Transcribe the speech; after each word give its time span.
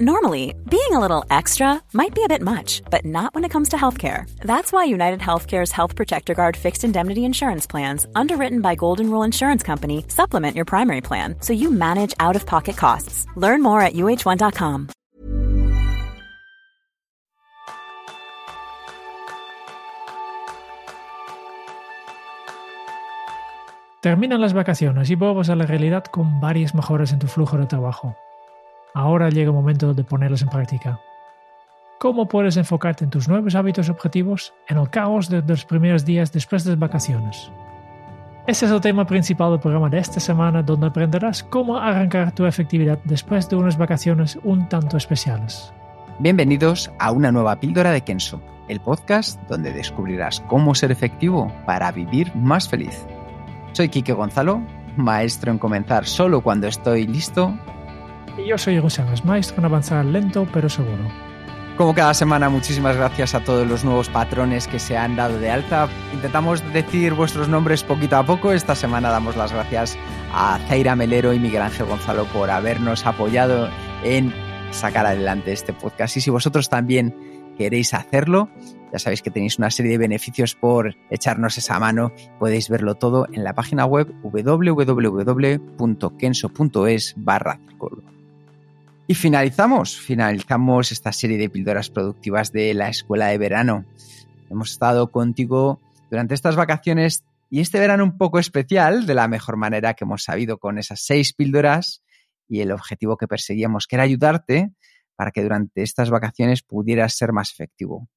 Normally, 0.00 0.56
being 0.68 0.90
a 0.90 0.98
little 0.98 1.24
extra 1.30 1.80
might 1.92 2.16
be 2.16 2.24
a 2.24 2.28
bit 2.28 2.42
much, 2.42 2.82
but 2.90 3.04
not 3.04 3.32
when 3.32 3.44
it 3.44 3.52
comes 3.52 3.68
to 3.68 3.76
healthcare. 3.76 4.28
That's 4.40 4.72
why 4.72 4.82
United 4.90 5.20
Healthcare's 5.20 5.70
Health 5.70 5.94
Protector 5.94 6.34
Guard 6.34 6.56
fixed 6.56 6.82
indemnity 6.82 7.24
insurance 7.24 7.64
plans, 7.64 8.04
underwritten 8.12 8.60
by 8.60 8.74
Golden 8.74 9.08
Rule 9.08 9.22
Insurance 9.22 9.62
Company, 9.62 10.04
supplement 10.08 10.56
your 10.56 10.64
primary 10.64 11.00
plan 11.00 11.36
so 11.38 11.52
you 11.52 11.70
manage 11.70 12.12
out 12.18 12.34
of 12.34 12.44
pocket 12.44 12.76
costs. 12.76 13.24
Learn 13.36 13.62
more 13.62 13.80
at 13.82 13.92
uh1.com. 13.92 14.88
Terminan 24.00 24.40
las 24.40 24.54
vacaciones 24.54 25.08
y 25.08 25.14
vuelves 25.14 25.50
a 25.50 25.54
la 25.54 25.66
realidad 25.66 26.04
con 26.06 26.40
varias 26.40 26.74
mejoras 26.74 27.12
en 27.12 27.20
tu 27.20 27.28
flujo 27.28 27.56
de 27.56 27.66
trabajo. 27.66 28.16
Ahora 28.96 29.28
llega 29.28 29.48
el 29.48 29.54
momento 29.56 29.92
de 29.92 30.04
ponerlos 30.04 30.42
en 30.42 30.48
práctica. 30.48 31.00
¿Cómo 31.98 32.28
puedes 32.28 32.56
enfocarte 32.56 33.02
en 33.02 33.10
tus 33.10 33.28
nuevos 33.28 33.56
hábitos 33.56 33.88
objetivos 33.88 34.54
en 34.68 34.78
el 34.78 34.88
caos 34.88 35.28
de 35.28 35.42
los 35.42 35.64
primeros 35.64 36.04
días 36.04 36.30
después 36.30 36.62
de 36.62 36.70
las 36.70 36.78
vacaciones? 36.78 37.50
Ese 38.46 38.66
es 38.66 38.70
el 38.70 38.80
tema 38.80 39.04
principal 39.04 39.50
del 39.50 39.58
programa 39.58 39.88
de 39.88 39.98
esta 39.98 40.20
semana 40.20 40.62
donde 40.62 40.86
aprenderás 40.86 41.42
cómo 41.42 41.76
arrancar 41.76 42.32
tu 42.32 42.46
efectividad 42.46 43.00
después 43.04 43.48
de 43.48 43.56
unas 43.56 43.76
vacaciones 43.76 44.38
un 44.44 44.68
tanto 44.68 44.96
especiales. 44.96 45.72
Bienvenidos 46.20 46.92
a 47.00 47.10
una 47.10 47.32
nueva 47.32 47.58
píldora 47.58 47.90
de 47.90 48.02
Kenso, 48.02 48.40
el 48.68 48.78
podcast 48.78 49.40
donde 49.48 49.72
descubrirás 49.72 50.40
cómo 50.42 50.72
ser 50.76 50.92
efectivo 50.92 51.50
para 51.66 51.90
vivir 51.90 52.32
más 52.36 52.68
feliz. 52.68 53.04
Soy 53.72 53.88
Quique 53.88 54.12
Gonzalo, 54.12 54.62
maestro 54.96 55.50
en 55.50 55.58
comenzar 55.58 56.06
solo 56.06 56.42
cuando 56.42 56.68
estoy 56.68 57.08
listo 57.08 57.58
y 58.36 58.48
yo 58.48 58.58
soy 58.58 58.78
González, 58.78 59.24
maestro 59.24 59.58
en 59.58 59.64
avanzar 59.64 60.04
lento 60.04 60.46
pero 60.52 60.68
seguro. 60.68 61.02
Como 61.76 61.92
cada 61.92 62.14
semana, 62.14 62.48
muchísimas 62.48 62.96
gracias 62.96 63.34
a 63.34 63.42
todos 63.42 63.66
los 63.66 63.84
nuevos 63.84 64.08
patrones 64.08 64.68
que 64.68 64.78
se 64.78 64.96
han 64.96 65.16
dado 65.16 65.40
de 65.40 65.50
alta. 65.50 65.88
Intentamos 66.12 66.62
decir 66.72 67.14
vuestros 67.14 67.48
nombres 67.48 67.82
poquito 67.82 68.16
a 68.16 68.24
poco. 68.24 68.52
Esta 68.52 68.76
semana 68.76 69.10
damos 69.10 69.36
las 69.36 69.52
gracias 69.52 69.98
a 70.32 70.60
Zaira 70.68 70.94
Melero 70.94 71.32
y 71.32 71.40
Miguel 71.40 71.62
Ángel 71.62 71.86
Gonzalo 71.86 72.26
por 72.26 72.48
habernos 72.48 73.04
apoyado 73.06 73.68
en 74.04 74.32
sacar 74.70 75.04
adelante 75.04 75.50
este 75.52 75.72
podcast. 75.72 76.16
Y 76.16 76.20
si 76.20 76.30
vosotros 76.30 76.68
también 76.68 77.12
queréis 77.58 77.92
hacerlo, 77.92 78.50
ya 78.92 79.00
sabéis 79.00 79.22
que 79.22 79.32
tenéis 79.32 79.58
una 79.58 79.72
serie 79.72 79.90
de 79.90 79.98
beneficios 79.98 80.54
por 80.54 80.94
echarnos 81.10 81.58
esa 81.58 81.80
mano. 81.80 82.12
Podéis 82.38 82.68
verlo 82.68 82.94
todo 82.94 83.26
en 83.32 83.42
la 83.42 83.54
página 83.54 83.84
web 83.84 84.14
www.kenso.es 84.22 84.74
barra 87.16 87.58
y 89.06 89.14
finalizamos, 89.14 90.00
finalizamos 90.00 90.90
esta 90.92 91.12
serie 91.12 91.36
de 91.36 91.50
píldoras 91.50 91.90
productivas 91.90 92.52
de 92.52 92.72
la 92.72 92.88
escuela 92.88 93.26
de 93.28 93.38
verano. 93.38 93.84
Hemos 94.50 94.72
estado 94.72 95.10
contigo 95.10 95.80
durante 96.10 96.34
estas 96.34 96.56
vacaciones 96.56 97.24
y 97.50 97.60
este 97.60 97.78
verano 97.78 98.04
un 98.04 98.16
poco 98.16 98.38
especial, 98.38 99.06
de 99.06 99.14
la 99.14 99.28
mejor 99.28 99.56
manera 99.56 99.94
que 99.94 100.04
hemos 100.04 100.24
sabido 100.24 100.58
con 100.58 100.78
esas 100.78 101.04
seis 101.04 101.34
píldoras 101.34 102.02
y 102.48 102.60
el 102.60 102.72
objetivo 102.72 103.16
que 103.16 103.28
perseguíamos, 103.28 103.86
que 103.86 103.96
era 103.96 104.04
ayudarte 104.04 104.72
para 105.16 105.30
que 105.30 105.42
durante 105.42 105.82
estas 105.82 106.10
vacaciones 106.10 106.62
pudieras 106.62 107.14
ser 107.14 107.32
más 107.32 107.52
efectivo. 107.52 108.08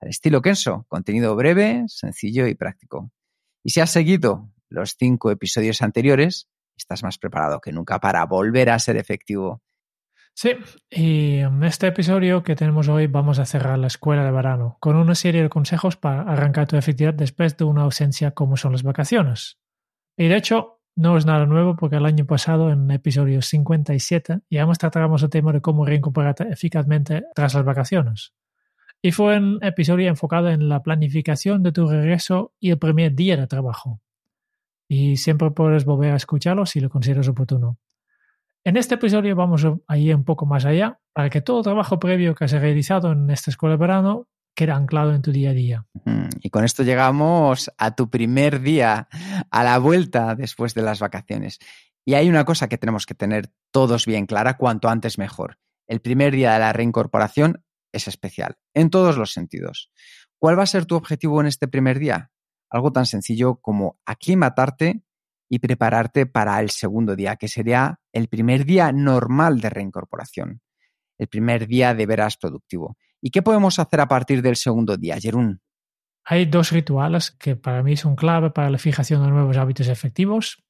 Al 0.00 0.10
estilo 0.10 0.42
Kenso, 0.42 0.84
contenido 0.88 1.34
breve, 1.34 1.84
sencillo 1.88 2.46
y 2.46 2.54
práctico. 2.54 3.10
Y 3.64 3.70
si 3.70 3.80
has 3.80 3.90
seguido 3.90 4.50
los 4.68 4.96
cinco 4.98 5.30
episodios 5.30 5.80
anteriores, 5.80 6.48
estás 6.76 7.02
más 7.02 7.16
preparado 7.16 7.60
que 7.60 7.72
nunca 7.72 7.98
para 7.98 8.24
volver 8.26 8.68
a 8.68 8.78
ser 8.78 8.98
efectivo 8.98 9.62
Sí, 10.38 10.50
y 10.90 11.38
en 11.38 11.64
este 11.64 11.86
episodio 11.86 12.42
que 12.42 12.54
tenemos 12.56 12.88
hoy 12.88 13.06
vamos 13.06 13.38
a 13.38 13.46
cerrar 13.46 13.78
la 13.78 13.86
escuela 13.86 14.22
de 14.22 14.30
verano 14.30 14.76
con 14.80 14.94
una 14.96 15.14
serie 15.14 15.42
de 15.42 15.48
consejos 15.48 15.96
para 15.96 16.24
arrancar 16.30 16.66
tu 16.66 16.76
efectividad 16.76 17.14
después 17.14 17.56
de 17.56 17.64
una 17.64 17.84
ausencia 17.84 18.32
como 18.32 18.58
son 18.58 18.72
las 18.72 18.82
vacaciones. 18.82 19.58
Y 20.14 20.28
de 20.28 20.36
hecho, 20.36 20.82
no 20.94 21.16
es 21.16 21.24
nada 21.24 21.46
nuevo 21.46 21.74
porque 21.74 21.96
el 21.96 22.04
año 22.04 22.26
pasado, 22.26 22.70
en 22.70 22.90
el 22.90 22.96
episodio 22.96 23.40
57, 23.40 24.40
ya 24.50 24.60
hemos 24.60 24.76
tratado 24.76 25.16
el 25.16 25.30
tema 25.30 25.54
de 25.54 25.62
cómo 25.62 25.86
reincorporarte 25.86 26.44
eficazmente 26.50 27.24
tras 27.34 27.54
las 27.54 27.64
vacaciones. 27.64 28.34
Y 29.00 29.12
fue 29.12 29.38
un 29.38 29.58
episodio 29.62 30.06
enfocado 30.10 30.50
en 30.50 30.68
la 30.68 30.82
planificación 30.82 31.62
de 31.62 31.72
tu 31.72 31.86
regreso 31.86 32.52
y 32.60 32.72
el 32.72 32.78
primer 32.78 33.14
día 33.14 33.38
de 33.38 33.46
trabajo. 33.46 34.02
Y 34.86 35.16
siempre 35.16 35.50
puedes 35.52 35.86
volver 35.86 36.12
a 36.12 36.16
escucharlo 36.16 36.66
si 36.66 36.80
lo 36.80 36.90
consideras 36.90 37.26
oportuno. 37.26 37.78
En 38.66 38.76
este 38.76 38.96
episodio 38.96 39.36
vamos 39.36 39.64
a 39.86 39.96
ir 39.96 40.12
un 40.16 40.24
poco 40.24 40.44
más 40.44 40.64
allá 40.64 40.98
para 41.12 41.30
que 41.30 41.40
todo 41.40 41.62
trabajo 41.62 42.00
previo 42.00 42.34
que 42.34 42.46
has 42.46 42.50
realizado 42.50 43.12
en 43.12 43.30
esta 43.30 43.52
escuela 43.52 43.76
de 43.76 43.80
verano 43.80 44.28
quede 44.56 44.72
anclado 44.72 45.14
en 45.14 45.22
tu 45.22 45.30
día 45.30 45.50
a 45.50 45.52
día. 45.52 45.86
Y 46.40 46.50
con 46.50 46.64
esto 46.64 46.82
llegamos 46.82 47.70
a 47.78 47.94
tu 47.94 48.10
primer 48.10 48.60
día, 48.60 49.06
a 49.52 49.62
la 49.62 49.78
vuelta 49.78 50.34
después 50.34 50.74
de 50.74 50.82
las 50.82 50.98
vacaciones. 50.98 51.60
Y 52.04 52.14
hay 52.14 52.28
una 52.28 52.44
cosa 52.44 52.68
que 52.68 52.76
tenemos 52.76 53.06
que 53.06 53.14
tener 53.14 53.52
todos 53.70 54.04
bien 54.04 54.26
clara, 54.26 54.56
cuanto 54.56 54.88
antes 54.88 55.16
mejor. 55.16 55.58
El 55.86 56.00
primer 56.00 56.34
día 56.34 56.54
de 56.54 56.58
la 56.58 56.72
reincorporación 56.72 57.64
es 57.92 58.08
especial, 58.08 58.56
en 58.74 58.90
todos 58.90 59.16
los 59.16 59.32
sentidos. 59.32 59.92
¿Cuál 60.40 60.58
va 60.58 60.64
a 60.64 60.66
ser 60.66 60.86
tu 60.86 60.96
objetivo 60.96 61.40
en 61.40 61.46
este 61.46 61.68
primer 61.68 62.00
día? 62.00 62.32
Algo 62.68 62.90
tan 62.90 63.06
sencillo 63.06 63.60
como 63.60 64.00
aclimatarte 64.04 65.05
y 65.48 65.58
prepararte 65.58 66.26
para 66.26 66.60
el 66.60 66.70
segundo 66.70 67.14
día, 67.14 67.36
que 67.36 67.48
sería 67.48 68.00
el 68.12 68.28
primer 68.28 68.64
día 68.64 68.92
normal 68.92 69.60
de 69.60 69.70
reincorporación, 69.70 70.60
el 71.18 71.28
primer 71.28 71.66
día 71.66 71.94
de 71.94 72.06
veras 72.06 72.36
productivo. 72.36 72.96
¿Y 73.20 73.30
qué 73.30 73.42
podemos 73.42 73.78
hacer 73.78 74.00
a 74.00 74.08
partir 74.08 74.42
del 74.42 74.56
segundo 74.56 74.96
día, 74.96 75.18
Jerún? 75.18 75.60
Hay 76.24 76.46
dos 76.46 76.72
rituales 76.72 77.30
que 77.30 77.54
para 77.54 77.82
mí 77.82 77.96
son 77.96 78.16
clave 78.16 78.50
para 78.50 78.70
la 78.70 78.78
fijación 78.78 79.22
de 79.22 79.30
nuevos 79.30 79.56
hábitos 79.56 79.88
efectivos 79.88 80.64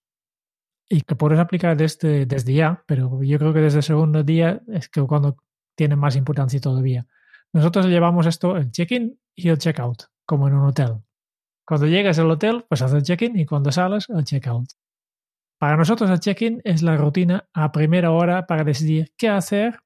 y 0.88 1.00
que 1.00 1.16
puedes 1.16 1.38
aplicar 1.38 1.76
desde, 1.76 2.26
desde 2.26 2.54
ya, 2.54 2.84
pero 2.86 3.22
yo 3.22 3.38
creo 3.38 3.52
que 3.54 3.60
desde 3.60 3.78
el 3.78 3.82
segundo 3.82 4.22
día 4.22 4.60
es 4.68 4.88
que 4.88 5.00
cuando 5.02 5.36
tiene 5.74 5.96
más 5.96 6.16
importancia 6.16 6.60
todavía. 6.60 7.06
Nosotros 7.52 7.86
llevamos 7.86 8.26
esto 8.26 8.56
el 8.56 8.70
check-in 8.70 9.18
y 9.34 9.48
el 9.48 9.58
check-out, 9.58 10.04
como 10.24 10.48
en 10.48 10.54
un 10.54 10.66
hotel. 10.66 11.05
Cuando 11.66 11.88
llegas 11.88 12.18
al 12.20 12.30
hotel, 12.30 12.64
pues 12.68 12.80
haces 12.80 12.98
el 12.98 13.02
check-in 13.02 13.36
y 13.36 13.44
cuando 13.44 13.72
sales, 13.72 14.06
el 14.08 14.24
check-out. 14.24 14.68
Para 15.58 15.76
nosotros 15.76 16.08
el 16.10 16.20
check-in 16.20 16.60
es 16.64 16.82
la 16.82 16.96
rutina 16.96 17.48
a 17.52 17.72
primera 17.72 18.12
hora 18.12 18.46
para 18.46 18.62
decidir 18.62 19.12
qué 19.16 19.28
hacer 19.28 19.80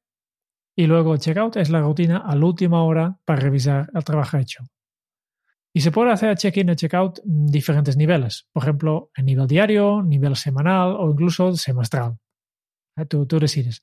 y 0.77 0.87
luego 0.87 1.15
el 1.15 1.21
check-out 1.21 1.57
es 1.57 1.71
la 1.71 1.81
rutina 1.81 2.19
a 2.19 2.37
la 2.37 2.45
última 2.45 2.83
hora 2.83 3.17
para 3.25 3.41
revisar 3.41 3.89
el 3.95 4.05
trabajo 4.05 4.37
hecho. 4.37 4.65
Y 5.73 5.81
se 5.81 5.91
puede 5.91 6.13
hacer 6.13 6.29
el 6.29 6.37
check-in 6.37 6.69
y 6.69 6.77
check-out 6.77 7.21
en 7.25 7.47
diferentes 7.47 7.97
niveles, 7.97 8.47
por 8.53 8.65
ejemplo, 8.65 9.11
en 9.17 9.25
nivel 9.25 9.47
diario, 9.47 10.03
nivel 10.03 10.37
semanal 10.37 10.97
o 10.99 11.11
incluso 11.11 11.55
semestral. 11.57 12.19
Eh, 12.97 13.07
tú, 13.07 13.25
decides. 13.39 13.83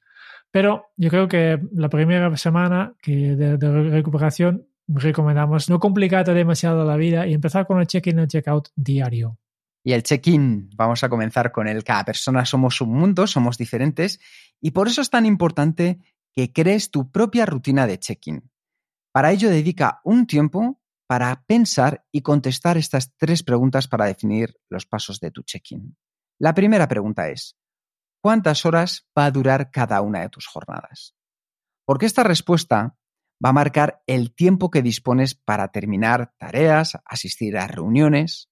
Pero 0.52 0.92
yo 0.98 1.10
creo 1.10 1.28
que 1.28 1.60
la 1.74 1.90
primera 1.90 2.36
semana 2.38 2.94
que 3.02 3.36
de 3.36 3.58
recuperación 3.58 4.68
recomendamos 4.88 5.70
no 5.70 5.80
complicarte 5.80 6.34
demasiado 6.34 6.86
la 6.86 6.96
vida 6.96 7.28
y 7.28 7.34
empezar 7.34 7.68
con 7.68 7.80
el 7.80 7.88
check-in 7.88 8.20
y 8.20 8.22
el 8.22 8.28
check-out 8.28 8.70
diario. 8.76 9.38
Y 9.84 9.94
el 9.94 10.04
check-in, 10.04 10.70
vamos 10.76 11.04
a 11.04 11.10
comenzar 11.10 11.52
con 11.52 11.68
el 11.68 11.84
cada 11.84 12.04
persona 12.04 12.46
somos 12.46 12.82
un 12.82 12.94
mundo, 12.94 13.28
somos 13.28 13.58
diferentes 13.58 14.20
y 14.60 14.72
por 14.72 14.88
eso 14.88 15.02
es 15.02 15.10
tan 15.10 15.26
importante 15.26 16.00
que 16.34 16.52
crees 16.52 16.92
tu 16.92 17.12
propia 17.12 17.46
rutina 17.46 17.88
de 17.88 18.00
check-in. 18.00 18.52
Para 19.12 19.32
ello 19.32 19.50
dedica 19.50 20.02
un 20.04 20.28
tiempo 20.28 20.82
para 21.08 21.44
pensar 21.48 22.06
y 22.12 22.22
contestar 22.22 22.78
estas 22.78 23.16
tres 23.16 23.44
preguntas 23.44 23.88
para 23.88 24.06
definir 24.06 24.56
los 24.70 24.86
pasos 24.86 25.20
de 25.20 25.32
tu 25.32 25.44
check-in. 25.44 25.98
La 26.38 26.54
primera 26.54 26.88
pregunta 26.88 27.30
es, 27.30 27.58
¿cuántas 28.22 28.66
horas 28.66 29.08
va 29.18 29.26
a 29.26 29.32
durar 29.32 29.72
cada 29.72 30.02
una 30.02 30.20
de 30.22 30.30
tus 30.30 30.48
jornadas? 30.48 31.16
Porque 31.86 32.06
esta 32.06 32.24
respuesta 32.24 32.98
va 33.44 33.50
a 33.50 33.54
marcar 33.54 34.02
el 34.08 34.34
tiempo 34.34 34.70
que 34.72 34.82
dispones 34.82 35.36
para 35.36 35.70
terminar 35.70 36.34
tareas, 36.38 36.98
asistir 37.06 37.58
a 37.58 37.68
reuniones. 37.68 38.50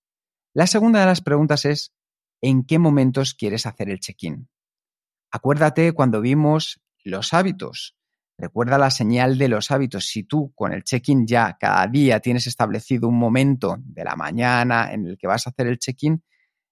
La 0.54 0.68
segunda 0.68 1.00
de 1.00 1.08
las 1.08 1.22
preguntas 1.22 1.66
es, 1.66 1.94
¿en 2.42 2.64
qué 2.64 2.80
momentos 2.80 3.34
quieres 3.34 3.66
hacer 3.66 3.90
el 3.90 4.00
check-in? 4.00 4.48
Acuérdate 5.32 5.94
cuando 5.94 6.22
vimos 6.22 6.82
los 7.04 7.34
hábitos. 7.34 7.98
Recuerda 8.38 8.78
la 8.78 8.92
señal 8.92 9.38
de 9.38 9.48
los 9.48 9.72
hábitos. 9.72 10.08
Si 10.08 10.24
tú 10.24 10.54
con 10.56 10.74
el 10.74 10.84
check-in 10.84 11.26
ya 11.26 11.58
cada 11.60 11.88
día 11.88 12.20
tienes 12.20 12.48
establecido 12.48 13.08
un 13.08 13.18
momento 13.18 13.78
de 13.80 14.04
la 14.04 14.16
mañana 14.16 14.92
en 14.92 15.08
el 15.08 15.18
que 15.18 15.28
vas 15.28 15.48
a 15.48 15.52
hacer 15.52 15.68
el 15.68 15.80
check-in, 15.80 16.24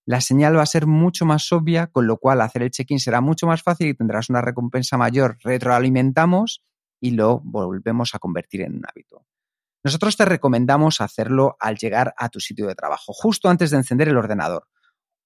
la 0.06 0.20
señal 0.20 0.58
va 0.58 0.64
a 0.64 0.66
ser 0.66 0.86
mucho 0.86 1.26
más 1.26 1.50
obvia, 1.54 1.88
con 1.88 2.06
lo 2.08 2.18
cual 2.18 2.42
hacer 2.42 2.64
el 2.64 2.72
check-in 2.72 3.00
será 3.00 3.22
mucho 3.22 3.48
más 3.48 3.64
fácil 3.64 3.88
y 3.88 3.94
tendrás 3.94 4.30
una 4.30 4.42
recompensa 4.42 4.98
mayor. 4.98 5.38
Retroalimentamos 5.42 6.62
y 7.04 7.12
lo 7.12 7.42
volvemos 7.44 8.16
a 8.16 8.20
convertir 8.20 8.62
en 8.62 8.76
un 8.78 8.84
hábito. 8.88 9.26
Nosotros 9.84 10.16
te 10.16 10.24
recomendamos 10.24 11.02
hacerlo 11.02 11.58
al 11.60 11.76
llegar 11.76 12.14
a 12.18 12.30
tu 12.30 12.40
sitio 12.40 12.66
de 12.66 12.76
trabajo, 12.76 13.12
justo 13.12 13.50
antes 13.50 13.72
de 13.72 13.78
encender 13.78 14.08
el 14.08 14.16
ordenador. 14.16 14.70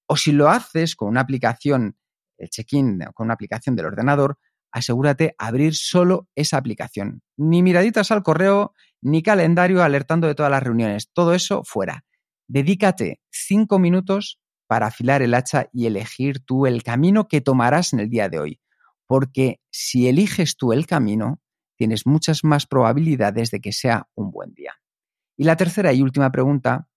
O 0.07 0.17
si 0.17 0.31
lo 0.31 0.49
haces 0.49 0.95
con 0.95 1.07
una 1.07 1.21
aplicación, 1.21 1.95
el 2.39 2.49
check-in 2.49 3.01
con 3.13 3.25
una 3.25 3.35
aplicación 3.35 3.75
del 3.75 3.85
ordenador, 3.85 4.39
asegúrate 4.71 5.35
abrir 5.37 5.75
solo 5.75 6.27
esa 6.33 6.57
aplicación. 6.57 7.21
Ni 7.37 7.61
miraditas 7.61 8.09
al 8.09 8.23
correo, 8.23 8.73
ni 8.99 9.21
calendario 9.21 9.83
alertando 9.83 10.25
de 10.25 10.33
todas 10.33 10.51
las 10.51 10.63
reuniones. 10.63 11.11
Todo 11.13 11.35
eso 11.35 11.61
fuera. 11.63 12.05
Dedícate 12.47 13.21
cinco 13.29 13.77
minutos 13.77 14.39
para 14.65 14.87
afilar 14.87 15.21
el 15.21 15.35
hacha 15.35 15.69
y 15.71 15.85
elegir 15.85 16.43
tú 16.43 16.65
el 16.65 16.81
camino 16.81 17.27
que 17.27 17.41
tomarás 17.41 17.93
en 17.93 17.99
el 17.99 18.09
día 18.09 18.29
de 18.29 18.39
hoy. 18.39 18.61
Porque 19.05 19.61
si 19.69 20.07
eliges 20.07 20.57
tú 20.57 20.73
el 20.73 20.87
camino, 20.87 21.39
tienes 21.77 22.05
muchas 22.05 22.43
más 22.43 22.65
probabilidades 22.65 23.51
de 23.51 23.61
que 23.61 23.71
sea 23.71 24.07
un 24.15 24.31
buen 24.31 24.53
día. 24.53 24.73
Y 25.37 25.43
la 25.43 25.55
tercera 25.55 25.93
y 25.93 26.01
última 26.01 26.31
pregunta 26.31 26.89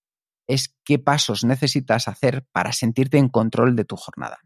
es 0.49 0.77
qué 0.85 0.99
pasos 0.99 1.45
necesitas 1.45 2.09
hacer 2.09 2.45
para 2.53 2.73
sentirte 2.73 3.19
en 3.19 3.29
control 3.29 3.77
de 3.77 3.85
tu 3.85 3.97
jornada. 3.97 4.39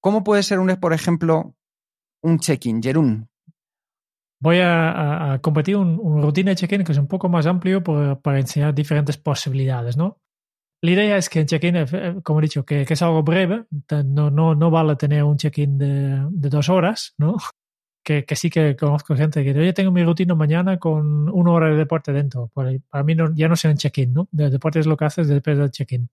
¿Cómo 0.00 0.24
puede 0.24 0.42
ser, 0.42 0.58
un, 0.58 0.68
por 0.76 0.92
ejemplo, 0.92 1.54
un 2.22 2.38
check-in, 2.38 2.82
Jerún? 2.82 3.28
Voy 4.40 4.58
a, 4.62 5.38
compartir 5.42 5.76
un, 5.76 6.22
rutina 6.22 6.50
de 6.50 6.56
check-in 6.56 6.84
que 6.84 6.92
es 6.92 6.98
un 6.98 7.08
poco 7.08 7.28
más 7.28 7.46
amplio 7.46 7.82
para 7.82 8.38
enseñar 8.38 8.74
diferentes 8.74 9.16
posibilidades, 9.16 9.96
¿no? 9.96 10.20
La 10.82 10.90
idea 10.90 11.16
es 11.16 11.30
que 11.30 11.40
en 11.40 11.46
check-in, 11.46 11.76
eh, 11.76 11.86
como 12.22 12.40
he 12.40 12.42
dicho, 12.42 12.64
que, 12.66 12.82
es 12.82 13.02
algo 13.02 13.22
breve, 13.22 13.64
no, 14.04 14.30
no, 14.30 14.54
no 14.54 14.70
vale 14.70 14.96
tener 14.96 15.24
un 15.24 15.38
check-in 15.38 15.78
de, 15.78 16.26
de, 16.30 16.48
dos 16.50 16.68
horas, 16.68 17.14
¿no? 17.16 17.36
Que, 18.04 18.24
que, 18.26 18.36
sí 18.36 18.50
que 18.50 18.76
conozco 18.76 19.16
gente 19.16 19.42
que 19.42 19.54
yo 19.54 19.74
tengo 19.74 19.90
mi 19.90 20.04
rutina 20.04 20.34
mañana 20.34 20.78
con 20.78 21.28
una 21.30 21.50
hora 21.52 21.70
de 21.70 21.76
deporte 21.76 22.12
dentro. 22.12 22.50
Para 22.52 23.02
mí 23.02 23.14
no, 23.14 23.34
ya 23.34 23.48
no 23.48 23.56
sea 23.56 23.70
un 23.70 23.78
check-in, 23.78 24.12
¿no? 24.12 24.28
De 24.30 24.50
deporte 24.50 24.78
es 24.78 24.86
lo 24.86 24.96
que 24.96 25.06
haces 25.06 25.26
después 25.26 25.56
del 25.56 25.70
check-in. 25.70 26.10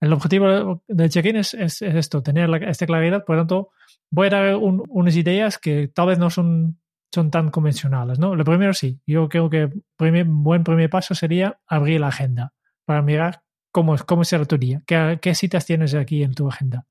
El 0.00 0.14
objetivo 0.14 0.82
del 0.88 1.10
check-in 1.10 1.36
es, 1.36 1.52
es, 1.52 1.82
esto, 1.82 2.22
tener 2.22 2.50
esta 2.64 2.86
claridad. 2.86 3.24
Por 3.24 3.36
lo 3.36 3.42
tanto, 3.42 3.70
voy 4.10 4.28
a 4.28 4.30
dar 4.30 4.56
unas 4.56 5.14
ideas 5.14 5.58
que 5.58 5.88
tal 5.88 6.06
vez 6.06 6.18
no 6.18 6.30
son, 6.30 6.80
son 7.12 7.30
tan 7.30 7.50
convencionales, 7.50 8.18
¿no? 8.18 8.34
Lo 8.34 8.44
primero 8.44 8.72
sí, 8.72 8.98
yo 9.06 9.28
creo 9.28 9.50
que 9.50 9.70
primer, 9.96 10.24
buen 10.24 10.64
primer 10.64 10.88
paso 10.88 11.14
sería 11.14 11.60
abrir 11.66 12.00
la 12.00 12.08
agenda 12.08 12.54
para 12.86 13.02
mirar 13.02 13.42
cómo, 13.70 13.96
cómo 14.06 14.24
será 14.24 14.46
tu 14.46 14.56
día, 14.56 14.82
qué, 14.86 15.18
qué 15.20 15.34
citas 15.34 15.66
tienes 15.66 15.94
aquí 15.94 16.22
en 16.22 16.32
tu 16.32 16.48
agenda. 16.48 16.86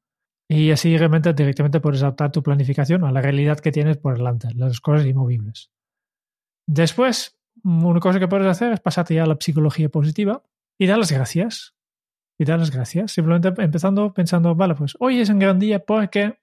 Y 0.51 0.71
así 0.71 0.89
directamente 0.89 1.79
puedes 1.79 2.01
adaptar 2.01 2.31
tu 2.31 2.41
planificación 2.41 3.03
a 3.03 3.11
la 3.11 3.21
realidad 3.21 3.59
que 3.59 3.71
tienes 3.71 3.97
por 3.97 4.17
delante, 4.17 4.47
las 4.55 4.81
cosas 4.81 5.05
inmovibles. 5.05 5.69
Después, 6.65 7.39
una 7.63 7.99
cosa 7.99 8.19
que 8.19 8.27
puedes 8.27 8.47
hacer 8.47 8.73
es 8.73 8.79
pasarte 8.79 9.13
ya 9.13 9.23
a 9.23 9.27
la 9.27 9.37
psicología 9.39 9.89
positiva 9.89 10.43
y 10.79 10.87
dar 10.87 10.97
las 10.97 11.11
gracias. 11.11 11.75
Y 12.39 12.45
dar 12.45 12.57
las 12.57 12.71
gracias. 12.71 13.11
Simplemente 13.11 13.49
empezando 13.61 14.11
pensando, 14.11 14.55
vale, 14.55 14.73
pues 14.73 14.95
hoy 14.99 15.19
es 15.19 15.29
un 15.29 15.37
gran 15.37 15.59
día 15.59 15.85
porque... 15.85 16.39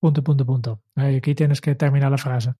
Punto, 0.00 0.22
punto, 0.22 0.46
punto. 0.46 0.82
Aquí 0.94 1.34
tienes 1.34 1.60
que 1.60 1.74
terminar 1.74 2.10
la 2.10 2.18
frase. 2.18 2.54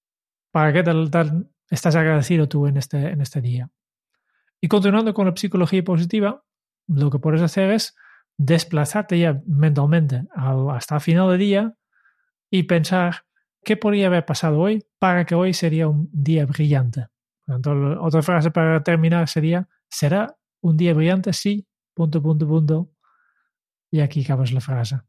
¿Para 0.51 0.73
qué 0.73 0.83
tal, 0.83 1.11
tal 1.11 1.51
estás 1.71 1.97
agradecido 1.97 2.47
tú 2.47 2.67
en 2.67 2.77
este, 2.77 2.99
en 3.11 3.23
este 3.23 3.41
día? 3.41 3.71
Y 4.61 4.69
continuando 4.69 5.15
con 5.15 5.27
la 5.27 5.37
psicología 5.37 5.83
positiva, 5.85 6.45
lo 6.89 7.11
que 7.11 7.21
puedes 7.21 7.43
hacer 7.43 7.71
es 7.71 7.95
desplazarte 8.39 9.19
ya 9.19 9.41
mentalmente 9.47 10.25
hasta 10.35 10.97
el 10.97 11.01
final 11.01 11.31
del 11.31 11.39
día 11.39 11.75
y 12.51 12.65
pensar 12.65 13.25
qué 13.65 13.77
podría 13.77 14.07
haber 14.07 14.25
pasado 14.25 14.61
hoy 14.61 14.85
para 14.99 15.25
que 15.25 15.35
hoy 15.35 15.53
sería 15.55 15.89
un 15.89 16.09
día 16.13 16.47
brillante. 16.47 17.07
Otra 17.49 18.23
frase 18.23 18.51
para 18.51 18.83
terminar 18.83 19.29
sería, 19.29 19.69
¿será 19.89 20.37
un 20.61 20.77
día 20.77 20.95
brillante? 20.95 21.33
Sí, 21.33 21.67
punto, 21.95 22.23
punto, 22.23 22.47
punto. 22.47 22.91
Y 23.91 24.01
aquí 24.01 24.23
acabas 24.25 24.53
la 24.53 24.61
frase. 24.61 25.01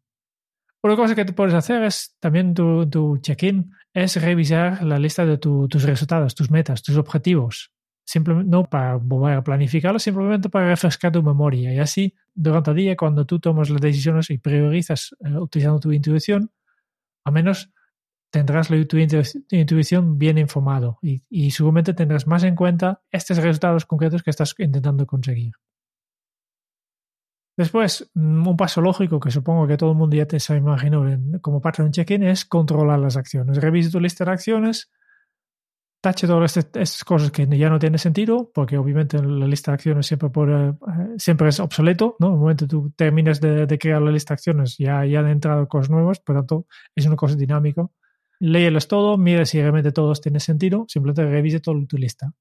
Otra 0.82 0.96
cosa 0.96 1.16
que 1.16 1.26
te 1.26 1.34
puedes 1.34 1.54
hacer 1.54 1.84
es 1.84 2.16
también 2.20 2.54
tu 2.54 3.18
check-in, 3.22 3.72
es 3.94 4.22
revisar 4.22 4.84
la 4.84 5.00
lista 5.00 5.26
de 5.26 5.38
tus 5.38 5.84
resultados, 5.84 6.36
tus 6.36 6.52
metas, 6.52 6.84
tus 6.84 6.98
objetivos 6.98 7.74
simplemente 8.08 8.50
no 8.50 8.64
para 8.64 8.96
volver 8.96 9.38
a 9.38 9.44
planificarlo, 9.44 10.00
simplemente 10.00 10.50
para 10.50 10.70
refrescar 10.70 11.12
tu 11.12 11.22
memoria. 11.22 11.74
Y 11.74 11.80
así, 11.80 12.16
durante 12.34 12.72
el 12.72 12.78
día, 12.78 12.96
cuando 12.96 13.26
tú 13.26 13.40
tomas 13.40 13.70
las 13.70 13.82
decisiones 13.82 14.30
y 14.30 14.38
priorizas 14.38 15.14
eh, 15.20 15.38
utilizando 15.38 15.82
tu 15.82 15.92
intuición, 15.92 16.50
al 17.26 17.34
menos 17.34 17.70
tendrás 18.30 18.70
tu, 18.70 18.98
intuición 19.52 20.18
bien 20.18 20.38
informado 20.38 21.00
y, 21.02 21.22
y, 21.30 21.52
seguramente 21.52 21.94
tendrás 21.94 22.28
más 22.28 22.44
en 22.44 22.56
cuenta 22.56 23.02
estos 23.12 23.38
resultados 23.38 23.86
concretos 23.86 24.24
que 24.24 24.30
estás 24.30 24.56
intentando 24.58 25.06
conseguir. 25.06 25.52
Después, 27.58 28.10
mm, 28.14 28.48
un 28.48 28.56
paso 28.56 28.80
lógico 28.80 29.20
que 29.20 29.32
supongo 29.32 29.68
que 29.68 29.76
todo 29.76 29.92
el 29.92 29.98
mundo 29.98 30.16
ya 30.16 30.28
te 30.28 30.40
se 30.40 30.56
imaginó 30.56 31.04
como 31.42 31.60
parte 31.60 31.82
de 31.82 31.88
un 31.88 31.92
check-in 31.92 32.24
es 32.24 32.46
controlar 32.46 33.00
las 33.00 33.18
acciones. 33.18 33.58
Revisa 33.58 33.92
tu 33.92 34.00
lista 34.00 34.24
de 34.24 34.32
acciones, 34.32 34.92
tache 36.02 36.28
todas 36.28 36.58
estas 36.58 37.04
cosas 37.04 37.32
que 37.32 37.48
ya 37.48 37.70
no 37.70 37.80
tienen 37.80 38.00
sentido, 38.00 38.52
porque 38.54 38.78
obviamente 38.78 39.22
la 39.22 39.48
lista 39.48 39.72
de 39.72 39.76
acciones 39.76 40.06
siempre, 40.06 40.30
eh, 40.30 40.74
siempre 41.18 41.50
es 41.50 41.60
obsoleto, 41.60 42.16
¿no? 42.20 42.28
En 42.28 42.34
el 42.34 42.40
momento 42.40 42.66
que 42.66 42.70
tú 42.70 42.94
terminas 42.96 43.42
de, 43.42 43.78
crear 43.80 44.02
la 44.02 44.12
lista 44.12 44.34
de 44.34 44.36
acciones, 44.36 44.78
ya, 44.78 45.06
ya 45.06 45.20
han 45.20 45.28
entrado 45.28 45.68
cosas 45.68 45.90
nuevas, 45.90 46.20
por 46.20 46.36
tanto, 46.36 46.68
es 46.96 47.06
una 47.06 47.16
cosa 47.16 47.36
dinámica. 47.36 47.88
Léelos 48.40 48.88
todo, 48.88 49.18
mira 49.18 49.46
si 49.46 49.60
realmente 49.60 49.92
todos 49.92 50.22
tienen 50.22 50.40
sentido, 50.40 50.86
simplemente 50.88 51.26
revise 51.26 51.60
toda 51.60 51.84
tu 51.88 51.98
lista. 51.98 52.32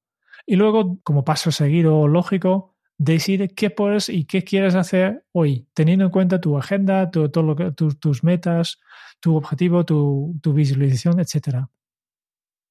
Y 0.44 0.56
luego, 0.56 0.98
como 1.02 1.24
paso 1.24 1.50
seguido 1.50 2.06
lógico, 2.06 2.76
decide 2.98 3.48
qué 3.48 3.70
puedes 3.70 4.08
y 4.08 4.24
qué 4.24 4.44
quieres 4.44 4.74
hacer 4.74 5.24
hoy, 5.32 5.66
teniendo 5.74 6.04
en 6.04 6.10
cuenta 6.10 6.40
tu 6.40 6.56
agenda, 6.58 7.10
tu, 7.10 7.28
todo 7.30 7.44
lo 7.44 7.56
que, 7.56 7.72
tus 7.72 8.22
metas, 8.22 8.80
tu 9.20 9.36
objetivo, 9.36 9.84
tu, 9.84 10.38
tu 10.42 10.52
visualización, 10.52 11.20
etcétera. 11.20 11.70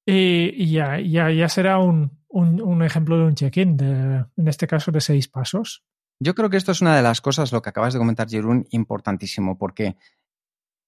Y, 0.08 0.70
ya, 0.70 1.00
ya, 1.00 1.30
ya 1.30 1.48
será 1.48 1.78
un, 1.78 2.22
un, 2.28 2.62
un 2.62 2.82
ejemplo 2.84 3.18
de 3.18 3.24
un 3.24 3.34
check-in, 3.34 3.76
en 3.80 4.48
este 4.48 4.68
caso 4.68 4.92
de 4.92 5.00
seis 5.00 5.26
pasos. 5.26 5.84
Yo 6.20 6.34
creo 6.34 6.48
que 6.48 6.56
esto 6.56 6.72
es 6.72 6.80
una 6.80 6.96
de 6.96 7.02
las 7.02 7.20
cosas, 7.20 7.52
lo 7.52 7.60
que 7.60 7.70
acabas 7.70 7.92
de 7.92 7.98
comentar, 7.98 8.28
Jerún, 8.28 8.66
importantísimo, 8.70 9.58
porque 9.58 9.96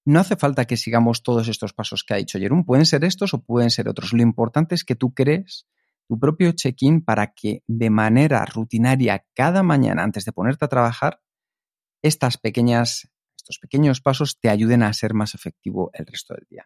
no 0.05 0.19
hace 0.19 0.37
falta 0.37 0.65
que 0.65 0.77
sigamos 0.77 1.21
todos 1.21 1.47
estos 1.49 1.73
pasos 1.73 2.03
que 2.03 2.13
ha 2.13 2.17
dicho 2.17 2.39
Jerún. 2.39 2.65
Pueden 2.65 2.85
ser 2.85 3.03
estos 3.03 3.33
o 3.33 3.43
pueden 3.43 3.69
ser 3.69 3.89
otros. 3.89 4.13
Lo 4.13 4.21
importante 4.21 4.73
es 4.73 4.83
que 4.83 4.95
tú 4.95 5.13
crees 5.13 5.67
tu 6.07 6.17
propio 6.17 6.53
check-in 6.53 7.03
para 7.03 7.33
que 7.33 7.63
de 7.67 7.89
manera 7.89 8.43
rutinaria 8.45 9.25
cada 9.35 9.61
mañana 9.61 10.03
antes 10.03 10.25
de 10.25 10.31
ponerte 10.31 10.65
a 10.65 10.69
trabajar, 10.69 11.21
estas 12.01 12.37
pequeñas, 12.37 13.09
estos 13.37 13.59
pequeños 13.59 14.01
pasos 14.01 14.39
te 14.39 14.49
ayuden 14.49 14.81
a 14.81 14.93
ser 14.93 15.13
más 15.13 15.35
efectivo 15.35 15.91
el 15.93 16.07
resto 16.07 16.33
del 16.33 16.47
día. 16.49 16.65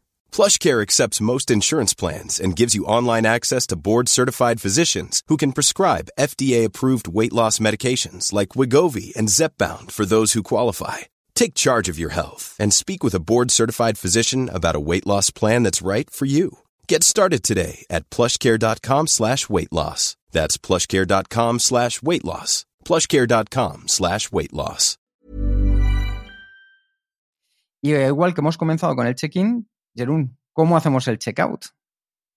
PlushCare 0.31 0.81
accepts 0.83 1.19
most 1.19 1.49
insurance 1.49 1.95
plans 1.95 2.39
and 2.39 2.55
gives 2.55 2.75
you 2.75 2.85
online 2.85 3.25
access 3.25 3.65
to 3.67 3.75
board-certified 3.75 4.61
physicians 4.61 5.23
who 5.27 5.37
can 5.37 5.51
prescribe 5.51 6.11
FDA-approved 6.19 7.07
weight 7.07 7.33
loss 7.33 7.57
medications 7.57 8.31
like 8.31 8.49
Wigovi 8.49 9.15
and 9.15 9.27
Zepbound 9.27 9.89
for 9.89 10.05
those 10.05 10.33
who 10.33 10.43
qualify. 10.43 10.97
Take 11.33 11.55
charge 11.55 11.89
of 11.89 11.97
your 11.97 12.11
health 12.11 12.55
and 12.59 12.71
speak 12.71 13.03
with 13.03 13.15
a 13.15 13.19
board-certified 13.19 13.97
physician 13.97 14.47
about 14.53 14.75
a 14.75 14.79
weight 14.79 15.07
loss 15.07 15.31
plan 15.31 15.63
that's 15.63 15.81
right 15.81 16.07
for 16.09 16.25
you. 16.25 16.59
Get 16.87 17.03
started 17.03 17.41
today 17.41 17.85
at 17.89 18.07
plushcare.com 18.11 19.07
slash 19.07 19.49
weight 19.49 19.71
loss. 19.73 20.15
That's 20.31 20.57
plushcare.com 20.57 21.59
slash 21.59 22.01
weight 22.03 22.23
loss. 22.23 22.65
plushcare.com 22.85 23.87
slash 23.87 24.31
weight 24.31 24.53
loss. 24.53 24.97
Y 27.83 27.93
eh, 27.93 28.07
igual 28.07 28.35
que 28.35 28.41
hemos 28.41 28.57
comenzado 28.57 28.95
con 28.95 29.07
el 29.07 29.15
check-in, 29.15 29.67
Jerún, 29.95 30.37
¿cómo 30.53 30.77
hacemos 30.77 31.07
el 31.07 31.19
checkout? 31.19 31.65